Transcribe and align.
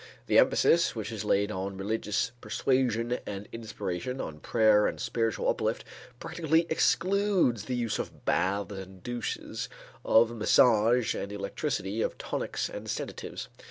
The 0.25 0.39
emphasis 0.39 0.95
which 0.95 1.11
is 1.11 1.23
laid 1.23 1.51
on 1.51 1.77
religious 1.77 2.31
persuasion 2.41 3.19
and 3.27 3.47
inspiration, 3.51 4.19
on 4.19 4.39
prayer 4.39 4.87
and 4.87 4.99
spiritual 4.99 5.47
uplift 5.47 5.83
practically 6.19 6.65
excludes 6.71 7.65
the 7.65 7.75
use 7.75 7.99
of 7.99 8.25
baths 8.25 8.71
and 8.71 9.03
douches, 9.03 9.69
of 10.03 10.35
massage 10.35 11.13
and 11.13 11.31
electricity, 11.31 12.01
of 12.01 12.17
tonics 12.17 12.67
and 12.67 12.89
sedatives. 12.89 13.47